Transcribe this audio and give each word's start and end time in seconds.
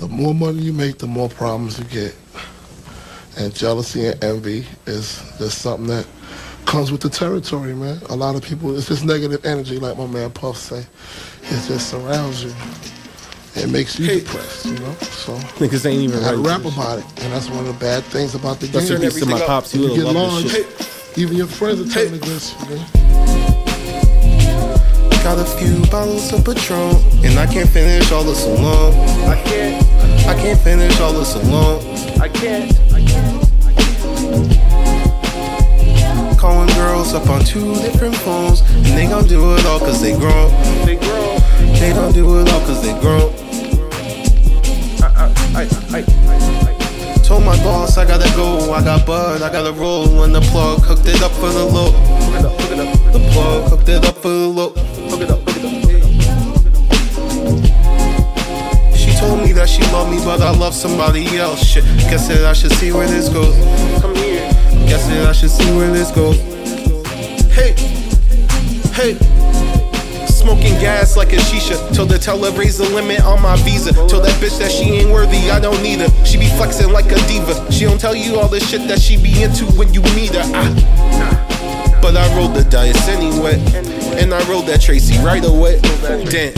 the 0.00 0.08
more 0.08 0.34
money 0.34 0.60
you 0.62 0.72
make, 0.72 0.98
the 0.98 1.06
more 1.06 1.28
problems 1.28 1.78
you 1.78 1.84
get. 1.86 2.14
And 3.38 3.54
jealousy 3.54 4.06
and 4.06 4.24
envy 4.24 4.66
is 4.86 5.22
just 5.38 5.58
something 5.60 5.86
that 5.86 6.06
comes 6.66 6.90
with 6.90 7.00
the 7.00 7.08
territory, 7.08 7.74
man. 7.74 7.98
A 8.08 8.16
lot 8.16 8.34
of 8.34 8.42
people, 8.42 8.76
it's 8.76 8.88
just 8.88 9.04
negative 9.04 9.44
energy, 9.44 9.78
like 9.78 9.96
my 9.96 10.06
man 10.06 10.30
Puff 10.30 10.56
say. 10.56 10.80
It 11.44 11.66
just 11.68 11.90
surrounds 11.90 12.42
you. 12.44 12.52
It 13.56 13.68
makes 13.70 13.98
you 13.98 14.06
Hey. 14.06 14.20
depressed, 14.20 14.66
you 14.66 14.78
know. 14.78 14.94
So 15.00 15.34
Niggas 15.58 15.84
ain't 15.86 16.00
even 16.02 16.18
I 16.20 16.22
gotta 16.22 16.36
right. 16.38 16.62
rap 16.64 16.72
about 16.72 16.98
it, 17.00 17.04
and 17.22 17.32
that's 17.32 17.48
one 17.50 17.60
of 17.60 17.66
the 17.66 17.72
bad 17.84 18.02
things 18.04 18.34
about 18.34 18.60
the 18.60 18.66
Rest 18.68 18.90
in 18.90 19.00
game. 19.00 19.10
peace 19.10 19.20
to 19.20 19.26
my 19.26 19.40
pops. 19.40 19.74
You 19.74 19.82
You 19.82 19.88
get 19.88 19.96
have 20.06 20.14
loved 20.16 20.16
launched, 20.16 20.52
this 20.52 20.52
shit. 21.12 21.18
even 21.18 21.36
your 21.36 21.46
friends 21.46 21.80
are 21.80 21.92
turning 21.92 22.14
against 22.14 22.58
you. 22.60 22.76
Man. 22.76 22.86
Got 25.30 25.46
a 25.46 25.58
few 25.58 25.78
bottles 25.92 26.32
of 26.32 26.44
Patron, 26.44 26.96
and 27.24 27.38
I 27.38 27.46
can't 27.46 27.70
finish 27.70 28.10
all 28.10 28.24
this 28.24 28.44
alone. 28.46 28.92
I 29.28 29.40
can't, 29.44 29.80
I 30.26 30.34
can't 30.34 30.58
finish 30.58 30.98
all 30.98 31.12
this 31.12 31.36
alone. 31.36 31.78
I 32.20 32.26
can't, 32.26 32.72
I 32.92 33.00
can't. 33.00 33.64
I 33.64 33.72
can't. 33.78 34.50
Calling 36.36 36.66
girls 36.74 37.14
up 37.14 37.30
on 37.30 37.44
two 37.44 37.76
different 37.76 38.16
phones, 38.16 38.62
and 38.72 38.86
they 38.86 39.06
gon' 39.06 39.28
do 39.28 39.54
it 39.54 39.64
all 39.66 39.78
cause 39.78 40.00
they 40.02 40.16
grown. 40.18 40.50
They 40.84 40.96
grow. 40.96 41.38
They 41.78 41.92
gon' 41.92 42.12
do 42.12 42.40
it 42.40 42.48
all 42.50 42.60
cause 42.66 42.82
they 42.82 42.98
grown. 43.00 43.32
I, 45.00 45.30
I, 45.54 45.62
I, 45.96 46.02
Told 47.22 47.44
my 47.44 47.56
boss 47.62 47.96
I 47.98 48.04
gotta 48.04 48.28
go, 48.34 48.72
I 48.72 48.82
got 48.82 49.06
bud, 49.06 49.42
I 49.42 49.52
gotta 49.52 49.72
roll, 49.72 50.24
and 50.24 50.34
the 50.34 50.40
plug 50.40 50.80
hooked 50.80 51.06
it 51.06 51.22
up 51.22 51.30
for 51.30 51.50
the 51.50 51.64
low. 51.64 51.92
Hook 51.92 52.34
it 52.34 52.44
up, 52.44 52.60
hook 52.60 52.72
it 52.72 52.80
up, 52.80 53.12
The 53.12 53.20
plug 53.30 53.70
hooked 53.70 53.88
it 53.88 54.04
up 54.04 54.16
for 54.16 54.28
the 54.28 54.48
low. 54.48 54.89
That 59.60 59.68
she 59.68 59.82
loved 59.92 60.10
me, 60.10 60.16
but 60.24 60.40
I 60.40 60.56
love 60.56 60.74
somebody 60.74 61.36
else. 61.36 61.62
Shit, 61.62 61.84
guess 62.08 62.28
that 62.28 62.46
I 62.46 62.54
should 62.54 62.72
see 62.72 62.92
where 62.92 63.06
this 63.06 63.28
goes. 63.28 63.54
Come 64.00 64.14
here. 64.14 64.48
Guess 64.88 65.06
that 65.08 65.28
I 65.28 65.32
should 65.32 65.50
see 65.50 65.70
where 65.76 65.92
this 65.92 66.10
goes. 66.10 66.40
Hey, 67.52 67.76
hey. 68.96 69.18
Smoking 70.26 70.80
gas 70.80 71.14
like 71.14 71.34
a 71.34 71.36
shisha. 71.36 71.76
Told 71.94 72.10
her 72.10 72.16
tell 72.16 72.42
her 72.42 72.58
raise 72.58 72.78
the 72.78 72.88
limit 72.88 73.20
on 73.20 73.42
my 73.42 73.56
visa. 73.56 73.92
Told 73.92 74.24
that 74.24 74.32
bitch 74.40 74.58
that 74.60 74.72
she 74.72 74.84
ain't 74.96 75.10
worthy, 75.10 75.50
I 75.50 75.60
don't 75.60 75.82
need 75.82 76.00
her. 76.00 76.08
She 76.24 76.38
be 76.38 76.48
flexing 76.56 76.90
like 76.90 77.12
a 77.12 77.20
diva. 77.28 77.70
She 77.70 77.84
don't 77.84 78.00
tell 78.00 78.14
you 78.14 78.36
all 78.36 78.48
the 78.48 78.60
shit 78.60 78.88
that 78.88 78.98
she 78.98 79.18
be 79.18 79.42
into 79.42 79.66
when 79.76 79.92
you 79.92 80.00
meet 80.16 80.34
her. 80.34 80.42
Ah. 80.54 81.98
But 82.00 82.16
I 82.16 82.34
rolled 82.34 82.54
the 82.54 82.64
dice 82.64 83.08
anyway. 83.08 83.60
And 84.20 84.34
I 84.34 84.46
rolled 84.48 84.66
that 84.66 84.82
Tracy 84.82 85.18
right 85.24 85.44
away. 85.44 85.80
Damn. 86.28 86.52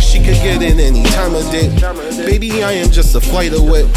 She 0.00 0.18
could 0.18 0.36
get 0.44 0.60
in 0.60 0.78
any 0.78 1.02
time 1.04 1.34
of 1.34 1.50
day. 1.50 1.70
Baby, 2.26 2.62
I 2.62 2.72
am 2.72 2.90
just 2.90 3.14
a 3.14 3.20
flight 3.20 3.54
away. 3.54 3.88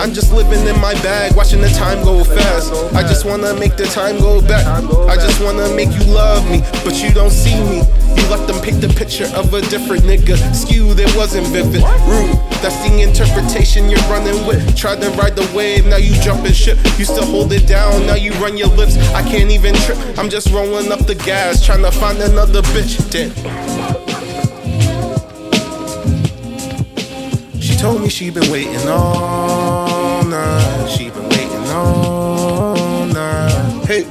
I'm 0.00 0.14
just 0.14 0.32
living 0.32 0.66
in 0.66 0.80
my 0.80 0.94
bag, 1.02 1.36
watching 1.36 1.60
the 1.60 1.68
time 1.68 2.02
go 2.02 2.24
fast. 2.24 2.72
I 2.94 3.02
just 3.02 3.26
wanna 3.26 3.52
make 3.54 3.76
the 3.76 3.84
time 3.84 4.18
go 4.18 4.40
back. 4.40 4.64
I 5.06 5.16
just 5.16 5.42
wanna 5.42 5.68
make 5.74 5.90
you 5.92 6.04
love 6.04 6.48
me, 6.50 6.62
but 6.84 7.02
you 7.02 7.12
don't 7.12 7.30
see 7.30 7.60
me. 7.68 7.82
You 8.16 8.24
let 8.30 8.46
them 8.48 8.60
paint 8.62 8.80
the 8.80 8.88
picture 8.88 9.28
of 9.36 9.52
a 9.52 9.60
different 9.68 10.04
nigga. 10.04 10.36
Skewed, 10.54 10.98
it 10.98 11.14
wasn't 11.14 11.46
vivid. 11.48 11.82
Rude, 12.08 12.34
that's 12.62 12.78
the 12.88 13.02
interpretation 13.02 13.90
you're 13.90 14.00
running 14.08 14.46
with. 14.46 14.74
Tried 14.74 15.02
to 15.02 15.10
ride 15.10 15.36
the 15.36 15.46
wave, 15.54 15.84
now 15.84 15.96
you 15.96 16.14
jumping 16.22 16.52
ship. 16.52 16.78
You 16.98 17.04
still 17.04 17.26
hold 17.26 17.52
it 17.52 17.66
down, 17.66 18.06
now 18.06 18.14
you 18.14 18.32
run 18.34 18.56
your 18.56 18.68
lips. 18.68 18.96
I 19.12 19.22
can't 19.22 19.50
even 19.50 19.74
trip. 19.84 19.98
I'm 20.16 20.30
just 20.30 20.50
rolling 20.50 20.90
up 20.90 21.04
the 21.06 21.14
gas, 21.14 21.64
trying 21.64 21.82
to 21.82 21.90
find 21.98 22.18
another 22.20 22.62
bitch. 22.62 22.94
Damn. 23.10 23.32
She 27.60 27.76
told 27.76 28.02
me 28.02 28.08
she 28.08 28.30
been 28.30 28.50
waiting 28.50 28.88
all 28.88 30.24
night. 30.24 30.86
She 30.88 31.10
been 31.10 31.28
waiting 31.28 31.70
all 31.70 33.06
night. 33.06 33.84
Hey. 33.86 34.04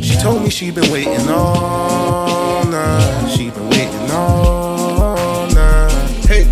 She 0.00 0.16
told 0.16 0.42
me 0.42 0.50
she 0.50 0.70
been 0.72 0.90
waiting 0.90 1.28
all 1.28 2.64
night. 2.64 3.28
She 3.30 3.50
been 3.50 3.70
waiting 3.70 4.10
all 4.10 5.46
night. 5.48 5.92
Hey. 6.26 6.44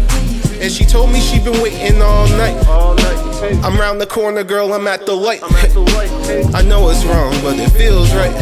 And 0.60 0.70
she 0.70 0.84
told 0.84 1.10
me 1.10 1.20
she 1.20 1.40
been 1.40 1.60
waiting 1.60 2.00
all 2.00 2.28
night. 2.28 2.66
All 2.68 2.94
night. 2.94 3.29
I'm 3.70 3.78
round 3.78 4.00
the 4.00 4.06
corner, 4.06 4.42
girl. 4.42 4.72
I'm 4.72 4.88
at 4.88 5.06
the 5.06 5.14
light. 5.14 5.44
I'm 5.44 5.54
at 5.54 5.70
the 5.70 5.78
light. 5.78 6.10
Hey, 6.26 6.42
I 6.54 6.62
know 6.62 6.90
it's 6.90 7.04
wrong, 7.04 7.30
but 7.40 7.56
it 7.56 7.70
feels 7.70 8.12
right. 8.12 8.32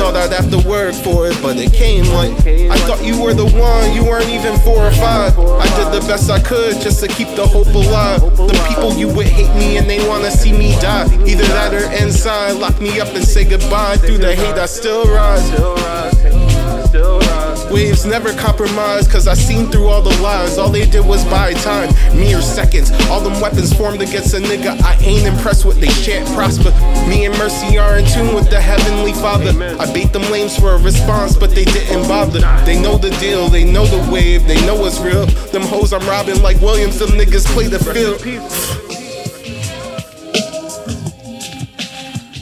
Thought 0.00 0.16
I'd 0.16 0.32
have 0.32 0.50
to 0.52 0.66
work 0.66 0.94
for 0.94 1.28
it, 1.28 1.36
but 1.42 1.58
it 1.58 1.70
came 1.74 2.06
like 2.14 2.32
I 2.46 2.78
thought 2.88 3.04
you 3.04 3.20
were 3.20 3.34
the 3.34 3.44
one. 3.44 3.92
You 3.92 4.04
weren't 4.04 4.30
even 4.30 4.58
four 4.60 4.86
or 4.86 4.90
five. 4.92 5.38
I 5.38 5.68
did 5.76 6.00
the 6.00 6.00
best 6.08 6.30
I 6.30 6.40
could 6.40 6.80
just 6.80 7.00
to 7.00 7.08
keep 7.08 7.28
the 7.36 7.46
hope 7.46 7.66
alive. 7.66 8.22
The 8.22 8.66
people 8.70 8.94
you 8.94 9.08
would 9.14 9.26
hate 9.26 9.54
me 9.54 9.76
and 9.76 9.88
they 9.88 10.08
wanna 10.08 10.30
see 10.30 10.52
me 10.52 10.72
die. 10.80 11.04
Either 11.26 11.44
that 11.44 11.74
or 11.74 11.84
inside, 12.02 12.52
lock 12.52 12.80
me 12.80 13.00
up 13.00 13.08
and 13.08 13.22
say 13.22 13.44
goodbye. 13.44 13.98
Through 13.98 14.18
the 14.18 14.34
hate, 14.34 14.56
I 14.56 14.64
still 14.64 15.04
rise. 15.04 15.46
still 15.46 15.74
rise. 17.18 17.49
Waves 17.70 18.04
never 18.04 18.32
compromise, 18.34 19.06
cause 19.06 19.28
I 19.28 19.34
seen 19.34 19.70
through 19.70 19.88
all 19.88 20.02
the 20.02 20.16
lies. 20.20 20.58
All 20.58 20.68
they 20.68 20.86
did 20.86 21.06
was 21.06 21.24
buy 21.26 21.52
time, 21.54 21.94
mere 22.16 22.42
seconds. 22.42 22.90
All 23.08 23.20
them 23.20 23.40
weapons 23.40 23.72
formed 23.72 24.02
against 24.02 24.34
a 24.34 24.38
nigga. 24.38 24.80
I 24.82 24.96
ain't 24.96 25.26
impressed 25.26 25.64
with 25.64 25.80
they 25.80 25.88
shan't 25.88 26.28
prosper. 26.34 26.70
Me 27.08 27.26
and 27.26 27.38
Mercy 27.38 27.78
are 27.78 27.98
in 27.98 28.06
tune 28.06 28.34
with 28.34 28.50
the 28.50 28.60
Heavenly 28.60 29.12
Father. 29.12 29.52
I 29.78 29.92
beat 29.92 30.12
them 30.12 30.22
lames 30.32 30.58
for 30.58 30.72
a 30.72 30.78
response, 30.78 31.36
but 31.36 31.50
they 31.50 31.64
didn't 31.64 32.08
bother. 32.08 32.40
They 32.64 32.80
know 32.80 32.98
the 32.98 33.10
deal, 33.20 33.48
they 33.48 33.64
know 33.64 33.86
the 33.86 34.10
wave, 34.10 34.48
they 34.48 34.60
know 34.66 34.84
it's 34.84 34.98
real. 34.98 35.26
Them 35.52 35.62
hoes 35.62 35.92
I'm 35.92 36.06
robbing 36.08 36.42
like 36.42 36.60
Williams, 36.60 36.98
them 36.98 37.10
niggas 37.10 37.46
play 37.54 37.68
the 37.68 37.78
field. 37.78 38.20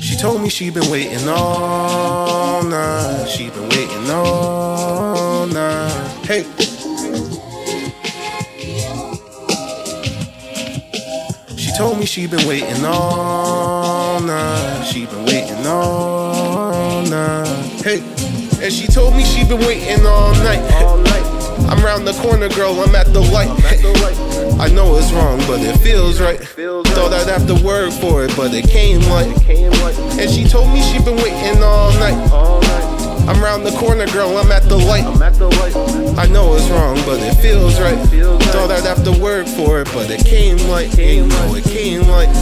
She 0.00 0.16
told 0.16 0.42
me 0.42 0.48
she 0.48 0.70
been 0.70 0.90
waiting 0.90 1.28
all 1.28 2.64
night. 2.64 3.26
She 3.26 3.50
been 3.50 3.68
waiting 3.68 3.77
Hey. 6.28 6.44
She 11.56 11.72
told 11.78 11.98
me 11.98 12.04
she 12.04 12.26
been 12.26 12.46
waiting 12.46 12.84
all 12.84 14.20
night. 14.20 14.84
She 14.84 15.06
been 15.06 15.24
waiting 15.24 15.66
all 15.66 17.02
night. 17.04 17.46
Hey. 17.82 18.00
And 18.62 18.70
she 18.70 18.86
told 18.88 19.16
me 19.16 19.24
she 19.24 19.48
been 19.48 19.60
waiting 19.60 20.04
all 20.04 20.34
night. 20.44 20.60
All 20.82 20.98
night. 20.98 21.24
I'm 21.70 21.82
round 21.82 22.06
the 22.06 22.12
corner, 22.20 22.50
girl. 22.50 22.78
I'm 22.78 22.94
at 22.94 23.06
the 23.06 23.20
light. 23.20 23.48
At 23.64 23.80
the 23.80 23.92
light. 24.02 24.60
I 24.60 24.68
know 24.68 24.98
it's 24.98 25.10
wrong, 25.12 25.38
but 25.46 25.60
it 25.60 25.78
feels 25.78 26.20
right. 26.20 26.38
Feels. 26.46 26.86
Thought 26.88 27.14
I'd 27.14 27.28
have 27.28 27.46
to 27.46 27.54
work 27.64 27.90
for 27.90 28.26
it, 28.26 28.36
but 28.36 28.52
it. 28.52 28.68
Came 28.68 29.00
like 29.08 29.28
And 30.18 30.30
she 30.30 30.44
told 30.46 30.74
me 30.74 30.82
she 30.82 30.98
been 31.02 31.16
waiting 31.16 31.62
all 31.62 31.90
night. 31.92 32.30
all 32.30 32.60
night. 32.60 32.97
I'm 33.28 33.42
round 33.44 33.66
the 33.66 33.72
corner, 33.72 34.06
girl, 34.06 34.38
I'm 34.38 34.50
at 34.50 34.62
the 34.70 34.76
light. 34.78 35.04
I'm 35.04 35.20
at 35.20 35.34
the 35.34 35.48
light. 35.48 35.76
I 36.16 36.26
know 36.28 36.54
it's 36.54 36.66
wrong, 36.70 36.96
but 37.04 37.20
it 37.20 37.34
feels 37.34 37.78
right. 37.78 37.98
Thought 38.52 38.70
I'd 38.70 38.84
have 38.84 39.04
to 39.04 39.12
work 39.20 39.46
for 39.46 39.82
it, 39.82 39.88
but 39.92 40.10
it 40.10 40.24
came 40.24 40.56
like, 40.70 40.96
you 40.96 41.26
know, 41.26 41.54
it 41.54 41.64
came 41.64 42.08
like. 42.08 42.32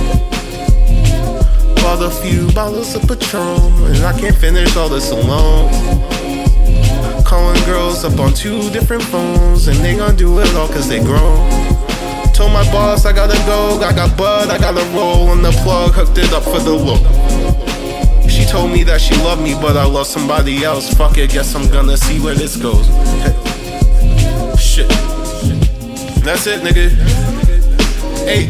Bought 1.83 2.07
a 2.07 2.11
few 2.23 2.53
bottles 2.53 2.95
of 2.95 3.03
Patron, 3.03 3.73
and 3.91 4.05
I 4.05 4.17
can't 4.17 4.37
finish 4.37 4.77
all 4.77 4.89
this 4.89 5.11
alone. 5.11 5.73
Calling 7.25 7.61
girls 7.65 8.05
up 8.05 8.21
on 8.21 8.33
two 8.33 8.71
different 8.71 9.03
phones, 9.03 9.67
and 9.67 9.77
they 9.79 9.97
gon' 9.97 10.15
do 10.15 10.39
it 10.39 10.55
all 10.55 10.69
cause 10.69 10.89
they 10.89 11.01
grown. 11.01 11.51
Told 12.33 12.53
my 12.53 12.63
boss 12.71 13.05
I 13.07 13.13
gotta 13.13 13.39
go, 13.45 13.81
I 13.83 13.93
got 13.93 14.17
bud, 14.17 14.51
I 14.51 14.59
gotta 14.59 14.85
roll, 14.97 15.33
and 15.33 15.45
the 15.45 15.51
plug 15.65 15.95
hooked 15.95 16.17
it 16.17 16.33
up 16.33 16.45
for 16.45 16.61
the 16.61 16.71
look. 16.71 17.66
Told 18.57 18.73
me 18.73 18.85
that 18.85 19.03
she 19.03 19.15
loved 19.17 19.43
me, 19.43 19.53
but 19.53 19.77
I 19.77 19.85
love 19.85 20.07
somebody 20.07 20.65
else. 20.65 20.89
Fuck 20.95 21.19
it, 21.19 21.29
guess 21.31 21.55
I'm 21.55 21.71
gonna 21.71 21.95
see 21.95 22.19
where 22.21 22.35
this 22.35 22.57
goes. 22.57 22.87
Shit. 24.59 24.89
That's 26.25 26.47
it, 26.47 26.63
nigga. 26.63 26.89
Hey. 28.25 28.49